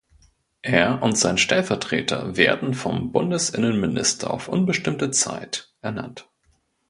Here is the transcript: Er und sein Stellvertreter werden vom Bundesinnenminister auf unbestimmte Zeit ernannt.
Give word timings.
Er 0.63 1.03
und 1.03 1.15
sein 1.15 1.37
Stellvertreter 1.37 2.35
werden 2.35 2.73
vom 2.73 3.11
Bundesinnenminister 3.11 4.31
auf 4.33 4.47
unbestimmte 4.47 5.11
Zeit 5.11 5.75
ernannt. 5.81 6.27